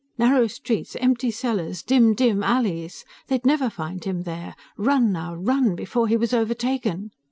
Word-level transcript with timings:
Narrow 0.17 0.47
streets, 0.47 0.95
empty 0.95 1.29
cellars, 1.29 1.83
dim, 1.83 2.15
dim 2.15 2.41
alleys. 2.41 3.05
They'd 3.27 3.45
never 3.45 3.69
find 3.69 4.03
him 4.03 4.23
there! 4.23 4.55
Run 4.75 5.11
now, 5.11 5.35
run 5.35 5.75
before 5.75 6.07
he 6.07 6.17
was 6.17 6.33
overtaken! 6.33 7.11